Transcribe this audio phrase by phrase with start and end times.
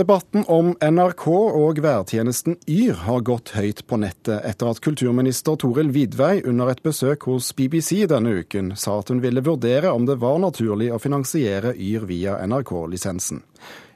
[0.00, 5.90] Debatten om NRK og værtjenesten Yr har gått høyt på nettet etter at kulturminister Toril
[5.92, 10.16] Vidvei under et besøk hos BBC denne uken sa at hun ville vurdere om det
[10.22, 13.42] var naturlig å finansiere Yr via NRK-lisensen.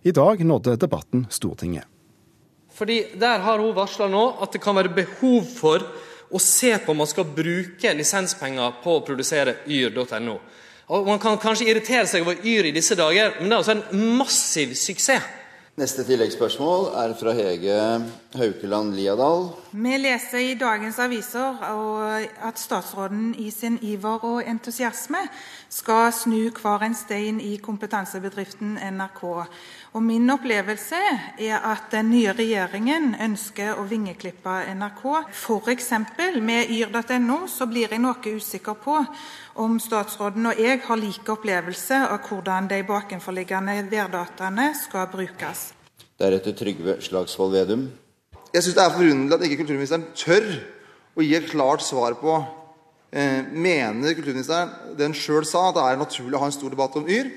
[0.05, 1.87] I dag nådde debatten Stortinget.
[2.75, 5.87] Fordi Der har hun varsla nå at det kan være behov for
[6.29, 10.37] å se på om man skal bruke lisenspenger på å produsere yr.no.
[11.09, 14.05] Man kan kanskje irritere seg over Yr i disse dager, men det er altså en
[14.21, 15.41] massiv suksess.
[15.75, 17.77] Neste tilleggsspørsmål er fra Hege
[18.39, 19.49] Haukeland Liadal.
[19.75, 21.57] Vi leser i dagens aviser
[22.47, 25.19] at statsråden i sin iver og entusiasme
[25.67, 29.25] skal snu hver en stein i kompetansebedriften NRK.
[29.99, 31.01] Og Min opplevelse
[31.43, 35.03] er at den nye regjeringen ønsker å vingeklippe NRK.
[35.35, 35.91] F.eks.
[36.39, 39.01] med yr.no så blir jeg noe usikker på
[39.59, 45.73] om statsråden og jeg har like opplevelse av hvordan de bakenforliggende værdataene skal brukes.
[46.15, 47.87] Deretter Trygve Slagsvold Vedum.
[48.55, 50.45] Jeg syns det er forunderlig at ikke kulturministeren tør
[51.19, 52.37] å gi et klart svar på
[53.11, 56.71] eh, Mener kulturministeren det hun sjøl sa, at det er naturlig å ha en stor
[56.71, 57.33] debatt om Yr?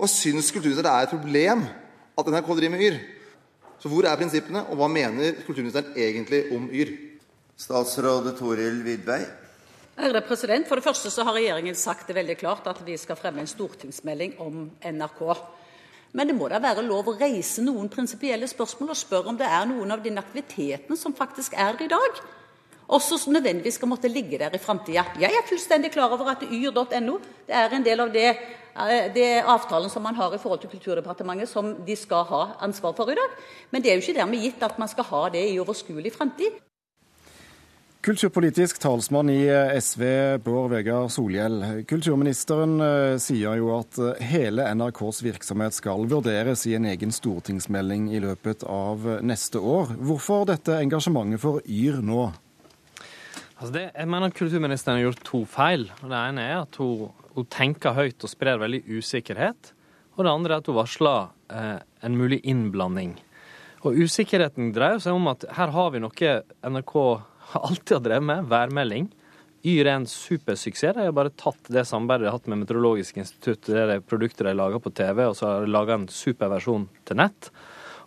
[0.00, 1.66] Og syns kulturministeren det er et problem
[2.16, 2.98] at NRK driver med Yr.
[3.82, 6.96] Så hvor er prinsippene, og hva mener kulturministeren egentlig om Yr?
[7.60, 9.20] Statsråd Toril Vidvei.
[9.92, 13.50] For det første så har regjeringen sagt det veldig klart at vi skal fremme en
[13.50, 15.20] stortingsmelding om NRK.
[16.12, 19.48] Men det må da være lov å reise noen prinsipielle spørsmål og spørre om det
[19.48, 22.22] er noen av de aktiviteten som faktisk er i dag,
[22.92, 25.06] også nødvendigvis skal måtte ligge der i framtida.
[25.20, 28.34] Jeg er fullstendig klar over at yr.no er en del av det
[28.72, 32.94] Eh, det avtalen som man har i forhold til Kulturdepartementet, som de skal ha ansvar
[32.96, 33.34] for i dag.
[33.70, 36.56] Men det er jo ikke dermed gitt at man skal ha det i overskuelig fremtid.
[38.02, 40.02] Kulturpolitisk talsmann i eh, SV,
[40.42, 41.84] Bård Vegar Solhjell.
[41.86, 48.20] Kulturministeren eh, sier jo at hele NRKs virksomhet skal vurderes i en egen stortingsmelding i
[48.24, 49.94] løpet av neste år.
[50.02, 52.28] Hvorfor dette engasjementet for Yr nå?
[53.60, 55.90] Altså det, jeg mener Kulturministeren har gjort to feil.
[56.02, 59.72] Det ene er at hun hun tenker høyt og sprer veldig usikkerhet.
[60.16, 63.16] Og det andre er at hun varsler eh, en mulig innblanding.
[63.82, 66.96] Og usikkerheten dreier seg om at her har vi noe NRK
[67.60, 69.10] alltid har drevet med, værmelding.
[69.62, 70.96] Yr er en supersuksess.
[70.96, 74.48] De har bare tatt det samarbeidet de har hatt med Meteorologisk institutt, det er produktet
[74.48, 77.52] de lager på TV, og så har de laga en superversjon til nett.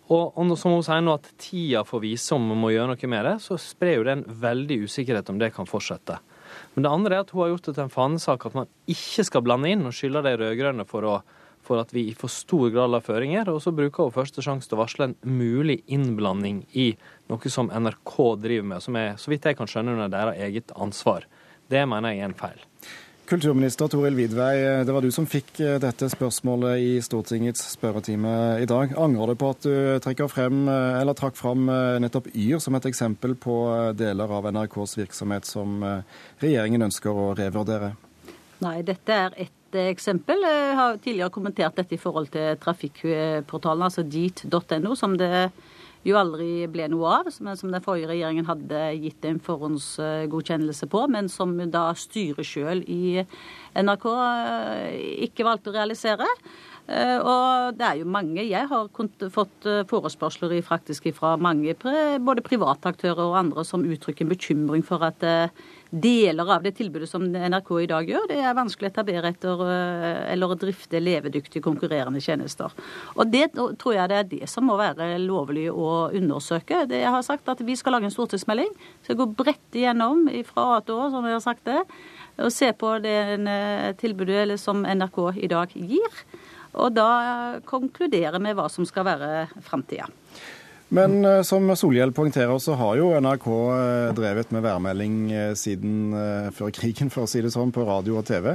[0.06, 3.10] Og, og, som hun sier nå at tida får vise om vi må gjøre noe
[3.10, 6.20] med det, så sprer jo det en veldig usikkerhet om det kan fortsette.
[6.74, 9.24] Men det andre er at hun har gjort det til en fanesak at man ikke
[9.26, 11.08] skal blande inn, og skylde de rød-grønne for,
[11.66, 13.50] for, at vi i for stor grad la føringer.
[13.52, 16.92] Og så bruker hun første sjanse til å varsle en mulig innblanding i
[17.30, 20.72] noe som NRK driver med, som er, så vidt jeg kan skjønne, under deres eget
[20.76, 21.26] ansvar.
[21.70, 22.62] Det mener jeg er en feil.
[23.26, 28.30] Kulturminister Toril Vidvei, det var du som fikk eh, dette spørsmålet i Stortingets spørretime
[28.62, 28.92] i dag.
[29.02, 32.86] Angrer du på at du frem, eh, eller trakk fram eh, nettopp Yr som et
[32.86, 33.56] eksempel på
[33.98, 35.82] deler av NRKs virksomhet som
[36.38, 37.96] regjeringen ønsker å revurdere?
[38.62, 40.42] Nei, dette er ett eksempel.
[40.42, 45.48] Jeg har tidligere kommentert dette i forhold til trafikkportalen, altså dit.no, som det
[46.06, 51.02] jo aldri ble noe av, men som den forrige regjeringen hadde gitt en forhåndsgodkjennelse på,
[51.10, 53.24] men som da styret sjøl i
[53.76, 56.28] NRK eh, ikke valgte å realisere.
[56.86, 58.90] Eh, og det er jo mange Jeg har
[59.34, 61.74] fått eh, forespørsler faktisk fra mange,
[62.22, 65.24] både private aktører og andre, som uttrykker en bekymring for at
[65.90, 69.60] deler av det tilbudet som NRK i dag gjør, det er vanskelig å etablere etter
[70.32, 72.74] eller drifte levedyktige konkurrerende tjenester.
[73.14, 76.84] Og det tror jeg det er det som må være lovlig å undersøke.
[76.90, 78.74] Det jeg har sagt at Vi skal lage en stortingsmelding.
[79.06, 81.78] Skal gå bredt igjennom fra A til Å, som vi har sagt det.
[82.42, 86.26] Og se på det tilbudet som NRK i dag gir.
[86.76, 87.08] Og da
[87.66, 90.08] konkludere med hva som skal være framtida.
[90.88, 96.14] Men eh, som Solhjell poengterer, så har jo NRK eh, drevet med værmelding eh, siden
[96.54, 98.54] før krigen, for å si det sånn, på radio og TV?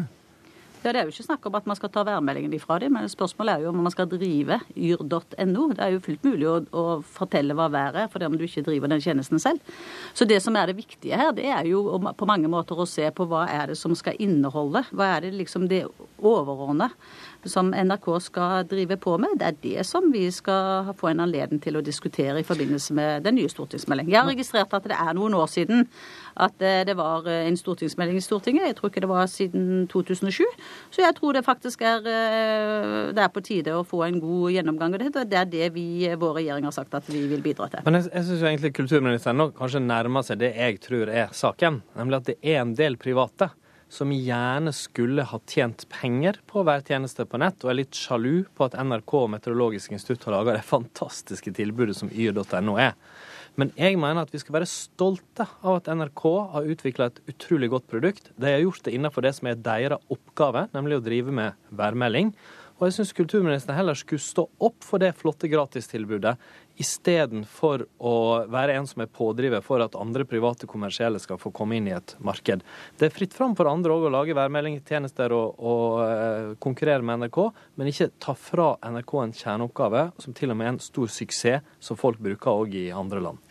[0.81, 3.09] Ja, Det er jo ikke snakk om at man skal ta værmeldingen ifra dem, men
[3.11, 5.65] spørsmålet er jo om man skal drive yr.no.
[5.75, 8.47] Det er jo fullt mulig å, å fortelle hva været er, for det om du
[8.47, 9.75] ikke driver den tjenesten selv.
[10.17, 11.83] Så det som er det viktige her, det er jo
[12.17, 14.81] på mange måter å se på hva er det som skal inneholde.
[14.89, 15.83] Hva er det liksom det
[16.17, 16.89] overordnede
[17.49, 19.37] som NRK skal drive på med.
[19.39, 23.25] Det er det som vi skal få en anledning til å diskutere i forbindelse med
[23.25, 24.11] den nye stortingsmeldingen.
[24.13, 25.87] Jeg har registrert at det er noen år siden
[26.35, 28.67] at eh, det var eh, en stortingsmelding i Stortinget.
[28.69, 30.43] Jeg tror ikke det var siden 2007.
[30.91, 34.51] Så jeg tror det faktisk er, eh, det er på tide å få en god
[34.55, 35.25] gjennomgang av det.
[35.31, 35.87] Det er det vi,
[36.19, 37.83] vår regjering har sagt at vi vil bidra til.
[37.85, 41.81] Men jeg, jeg syns egentlig kulturministeren nå kanskje nærmer seg det jeg tror er saken,
[41.99, 43.51] nemlig at det er en del private
[43.91, 48.69] som gjerne skulle ha tjent penger på værtjenester på nett, og er litt sjalu på
[48.69, 52.95] at NRK og Meteorologisk institutt har laga det fantastiske tilbudet som yr.no er.
[53.59, 56.23] Men jeg mener at vi skal være stolte av at NRK
[56.53, 58.31] har utvikla et utrolig godt produkt.
[58.39, 62.31] De har gjort det innenfor det som er deres oppgave, nemlig å drive med værmelding.
[62.79, 66.37] Og jeg syns kulturministeren heller skulle stå opp for det flotte gratistilbudet,
[66.81, 68.15] istedenfor å
[68.51, 71.95] være en som er pådriver for at andre private kommersielle skal få komme inn i
[71.95, 72.63] et marked.
[72.97, 77.23] Det er fritt fram for andre òg å lage værmeldingstjenester og, og uh, konkurrere med
[77.25, 77.39] NRK,
[77.79, 81.71] men ikke ta fra NRK en kjerneoppgave som til og med er en stor suksess
[81.83, 83.47] som folk bruker òg i andre land.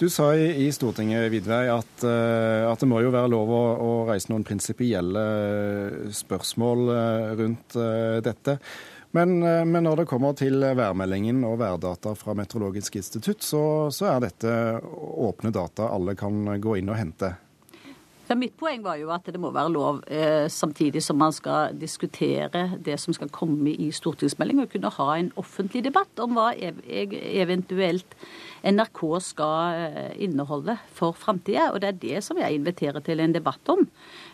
[0.00, 3.92] Du sa i, Stortinget Vidvei, at, uh, at, det må jo være lov å, å
[4.08, 5.22] reise noen prinsipielle
[6.16, 7.78] spørsmål uh, rundt
[8.24, 8.58] dette.
[9.12, 13.62] Men, men, når det kommer til værmeldingen og værdata fra Meteorologisk institutt, så,
[13.92, 14.52] så er dette
[15.20, 17.34] åpne data alle kan gå inn og hente.
[18.32, 21.74] Ja, mitt poeng var jo at det må være lov, eh, samtidig som man skal
[21.76, 26.54] diskutere det som skal komme i stortingsmelding, og kunne ha en offentlig debatt om hva
[26.56, 28.16] ev eventuelt
[28.62, 31.70] NRK skal eh, inneholde for framtida.
[31.72, 33.84] Og det er det som jeg inviterer til en debatt om.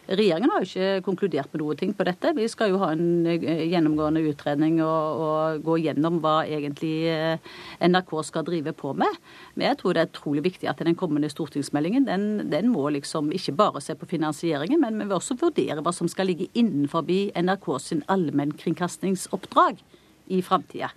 [0.09, 2.33] Regjeringen har jo ikke konkludert med noe ting på dette.
[2.37, 7.57] Vi skal jo ha en eh, gjennomgående utredning og, og gå gjennom hva egentlig eh,
[7.85, 9.21] NRK skal drive på med.
[9.57, 13.33] Men jeg tror det er utrolig viktig at den kommende stortingsmeldingen den, den må liksom
[13.37, 17.09] ikke bare se på finansieringen, men vi vil også vurdere hva som skal ligge innenfor
[17.09, 19.81] NRK sin allmennkringkastingsoppdrag
[20.29, 20.93] i framtida.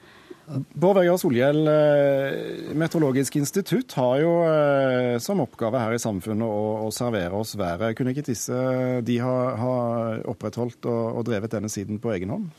[0.49, 6.87] Bård Vegar Solhjell, eh, Meteorologisk institutt har jo eh, som oppgave her i samfunnet å,
[6.87, 7.93] å servere oss været.
[7.95, 8.57] Kunne ikke disse
[9.05, 9.75] de ha, ha
[10.31, 12.49] opprettholdt og, og, drevet denne siden på egen hånd?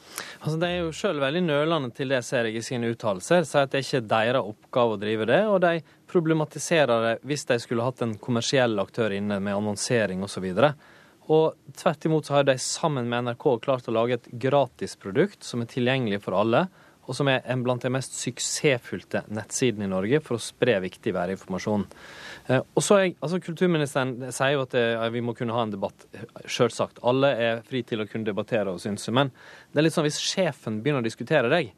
[0.40, 3.44] Altså, de er jo sjøl veldig nølende til det, ser jeg i sine uttalelser.
[3.49, 5.43] Sier at det er ikke deres oppgave å drive det.
[5.50, 5.82] og de
[6.12, 10.49] problematiserer det hvis de skulle hatt en kommersiell aktør inne med annonsering osv.
[11.32, 15.62] Og tvert imot så har de sammen med NRK klart å lage et gratisprodukt som
[15.62, 16.67] er tilgjengelig for alle
[17.02, 21.14] og som er en blant de mest suksessfylte nettsidene i Norge for å spre viktig
[21.16, 21.87] værinformasjon.
[22.46, 24.84] Eh, og så er, altså Kulturministeren sier jo at det,
[25.14, 26.06] vi må kunne ha en debatt.
[26.46, 27.02] Selvsagt.
[27.02, 29.14] Alle er fri til å kunne debattere og synse.
[29.14, 29.32] Men
[29.72, 31.72] det er litt sånn hvis sjefen begynner å diskutere deg,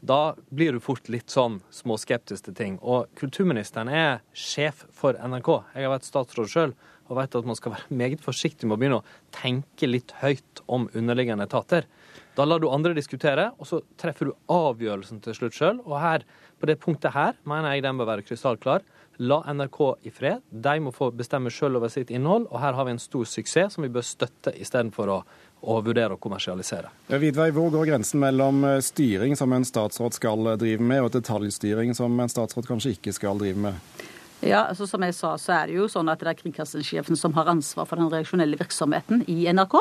[0.00, 2.78] da blir du fort litt sånn småskeptisk til ting.
[2.80, 5.50] Og kulturministeren er sjef for NRK.
[5.74, 6.74] Jeg har vært statsråd sjøl
[7.10, 10.62] og vet at man skal være meget forsiktig med å begynne å tenke litt høyt
[10.70, 11.88] om underliggende etater.
[12.36, 15.82] Da lar du andre diskutere, og så treffer du avgjørelsen til slutt sjøl.
[15.86, 16.24] Og her,
[16.60, 18.84] på det punktet her mener jeg den bør være krystallklar.
[19.20, 20.40] La NRK i fred.
[20.48, 23.76] De må få bestemme sjøl over sitt innhold, og her har vi en stor suksess
[23.76, 25.18] som vi bør støtte istedenfor å,
[25.60, 26.88] å vurdere å kommersialisere.
[27.20, 31.92] Vidvei, hvor går grensen mellom eh, styring som en statsråd skal drive med, og detaljstyring
[31.98, 34.08] som en statsråd kanskje ikke skal drive med?
[34.40, 37.34] Ja, altså Som jeg sa, så er det jo sånn at det er kringkastingssjefen som
[37.36, 39.76] har ansvar for den reaksjonelle virksomheten i NRK.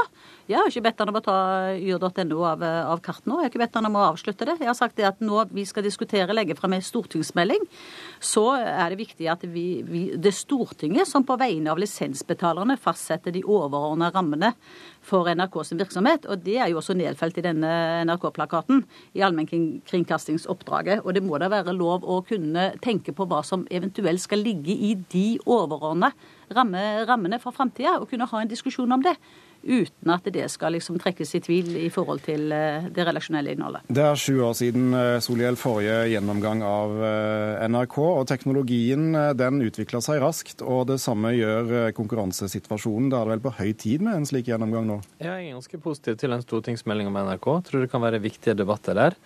[0.51, 1.37] Jeg har ikke bedt han om å ta
[1.77, 3.37] yr.no av, av kart nå.
[3.39, 4.57] Jeg har ikke bedt han om å avslutte det.
[4.59, 7.63] Jeg har sagt det at nå vi skal diskutere, legge frem en stortingsmelding,
[8.19, 12.75] så er det viktig at vi, vi, det er Stortinget som på vegne av lisensbetalerne
[12.81, 14.51] fastsetter de overordna rammene
[15.05, 16.27] for NRK sin virksomhet.
[16.27, 17.71] Og det er jo også nedfelt i denne
[18.09, 18.83] NRK-plakaten
[19.15, 21.05] i allmennkringkastingsoppdraget.
[21.05, 24.48] Og det må da være lov å kunne tenke på hva som eventuelt skal ligge
[24.49, 26.11] i de overordna
[26.49, 29.15] rammene for framtida, og kunne ha en diskusjon om det
[29.63, 33.87] uten at det skal liksom trekkes i tvil i forhold til eh, det relasjonelle innholdet.
[33.91, 39.59] Det er sju år siden eh, Solhjell forrige gjennomgang av eh, NRK, og teknologien den
[39.65, 40.63] utvikler seg raskt.
[40.63, 43.11] og Det samme gjør konkurransesituasjonen.
[43.11, 45.01] Da er det vel på høy tid med en slik gjennomgang nå?
[45.19, 47.51] Jeg er ganske positiv til en stortingsmelding om NRK.
[47.59, 49.19] Jeg tror det kan være viktige debatter der.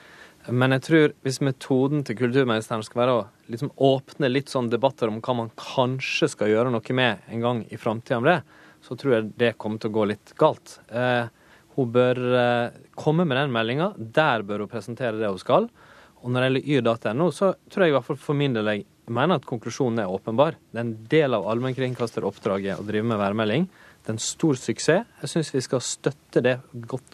[0.51, 3.21] Men jeg tror hvis metoden til kulturministeren skal være å
[3.51, 7.61] liksom åpne litt sånn debatter om hva man kanskje skal gjøre noe med en gang
[7.71, 8.41] i framtida om det,
[8.83, 10.77] så tror jeg det kommer til å gå litt galt.
[10.91, 11.29] Eh,
[11.77, 13.93] hun bør eh, komme med den meldinga.
[13.95, 15.69] Der bør hun presentere det hun skal.
[16.23, 18.85] Og når det gjelder yr.no, så tror jeg i hvert fall for min del jeg
[19.11, 20.59] mener at konklusjonen er åpenbar.
[20.71, 23.65] Det er en del av allmennkringkasteroppdraget å drive med værmelding.
[24.03, 25.09] Det er en stor suksess.
[25.23, 26.57] Jeg syns vi skal støtte det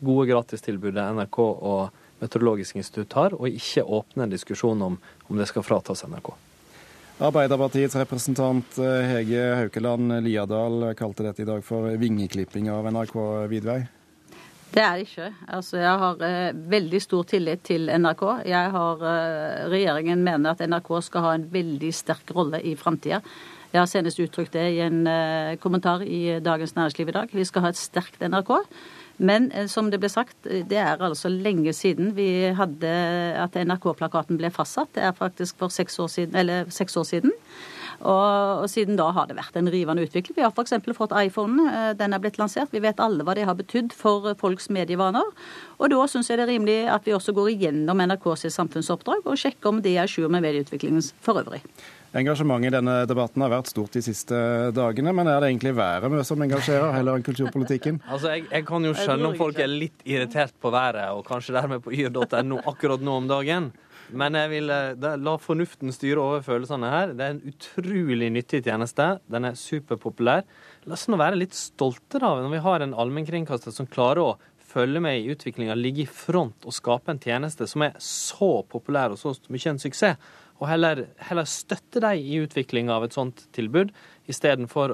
[0.01, 4.99] gode gratistilbudet NRK og Meteorologisk institutt har, og ikke åpne en diskusjon om
[5.29, 6.31] om det skal fratas NRK.
[7.19, 13.15] Arbeiderpartiets representant eh, Hege Haukeland Liadal kalte dette i dag for vingeklipping av NRK
[13.51, 13.81] Vidvei.
[14.69, 15.27] Det er det ikke.
[15.49, 18.23] Altså, jeg har eh, veldig stor tillit til NRK.
[18.45, 23.23] Jeg har, eh, regjeringen mener at NRK skal ha en veldig sterk rolle i framtida.
[23.73, 27.33] Jeg har senest uttrykt det i en eh, kommentar i Dagens Næringsliv i dag.
[27.33, 28.53] Vi skal ha et sterkt NRK.
[29.19, 32.93] Men eh, som det ble sagt, eh, det er altså lenge siden vi hadde
[33.39, 34.93] at NRK-plakaten ble fastsatt.
[34.95, 36.39] Det er faktisk for seks år siden.
[36.39, 37.35] Eller seks år siden.
[37.99, 40.37] Og, og, siden da har det vært en rivende utvikling.
[40.37, 40.77] Vi har f.eks.
[40.95, 41.67] fått iPhonen.
[41.67, 42.71] Eh, den er blitt lansert.
[42.71, 45.27] Vi vet alle hva det har betydd for folks medievaner.
[45.79, 49.39] Og da syns jeg det er rimelig at vi også går igjennom NRKs samfunnsoppdrag og
[49.39, 51.63] sjekker om det er à med medieutviklingen for øvrig.
[52.09, 54.37] Engasjementet i denne debatten har vært stort de siste
[54.73, 57.99] dagene, men er det egentlig været som engasjerer, heller enn kulturpolitikken?
[58.09, 61.53] Altså, jeg, jeg, kan jo skjønne om folk er litt irritert på været, og kanskje
[61.53, 63.69] dermed på yr.no akkurat nå om dagen.
[64.09, 67.13] Men jeg vil da, la fornuften styre over følelsene her.
[67.13, 69.05] Det er en utrolig nyttig tjeneste.
[69.29, 70.47] Den er superpopulær.
[70.89, 74.37] La oss nå være litt stolte da, når vi har en allmennkringkaster som klarer å
[74.69, 79.13] følge med i utviklinga, ligge i front og skape en tjeneste som er så populær
[79.13, 80.17] og så mye en suksess.
[80.59, 83.93] Og heller, heller støtte dem i utviklinga av et sånt tilbud,
[84.29, 84.93] istedenfor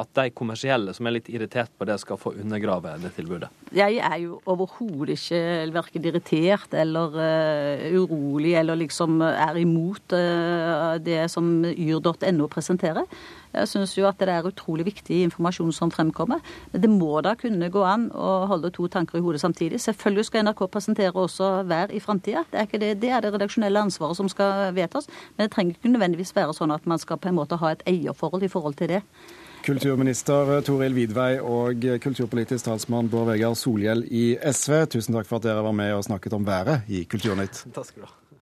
[0.00, 3.50] at de kommersielle som er litt irritert på det, skal få undergrave det tilbudet.
[3.74, 5.40] Jeg er jo overhodet ikke
[5.74, 13.08] verken irritert eller uh, urolig eller liksom er imot uh, det som yr.no presenterer.
[13.54, 16.42] Jeg syns jo at det er utrolig viktig informasjon som fremkommer.
[16.72, 19.78] Det må da kunne gå an å holde to tanker i hodet samtidig.
[19.82, 22.42] Selvfølgelig skal NRK presentere også vær i framtida.
[22.50, 25.06] Det, det, det, er det redaksjonelle ansvaret som skal vedtas.
[25.36, 27.86] Men det trenger ikke nødvendigvis være sånn at man skal på en måte ha et
[28.04, 29.02] eierforhold i forhold til det.
[29.64, 35.48] Kulturminister Toril Vidvei og kulturpolitisk talsmann Bård Vegar Solhjell i SV, tusen takk for at
[35.48, 37.64] dere var med og snakket om været i Kulturnytt.
[37.72, 38.23] Takk skal du ha.